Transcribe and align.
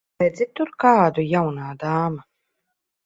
Redzi 0.21 0.45
tur 0.59 0.71
kādu, 0.83 1.25
jaunā 1.33 1.69
dāma? 1.85 2.27